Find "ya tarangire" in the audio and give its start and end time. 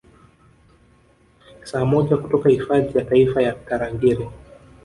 3.41-4.29